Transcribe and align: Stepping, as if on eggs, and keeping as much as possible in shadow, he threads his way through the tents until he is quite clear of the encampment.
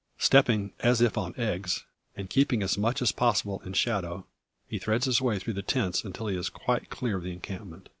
Stepping, 0.17 0.73
as 0.79 0.99
if 0.99 1.15
on 1.15 1.35
eggs, 1.37 1.85
and 2.15 2.27
keeping 2.27 2.63
as 2.63 2.75
much 2.75 3.03
as 3.03 3.11
possible 3.11 3.61
in 3.63 3.71
shadow, 3.73 4.25
he 4.67 4.79
threads 4.79 5.05
his 5.05 5.21
way 5.21 5.37
through 5.37 5.53
the 5.53 5.61
tents 5.61 6.03
until 6.03 6.25
he 6.25 6.35
is 6.35 6.49
quite 6.49 6.89
clear 6.89 7.17
of 7.17 7.23
the 7.23 7.31
encampment. 7.31 7.87